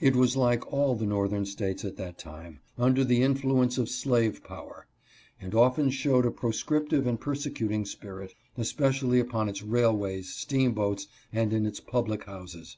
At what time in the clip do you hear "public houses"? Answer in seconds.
11.80-12.76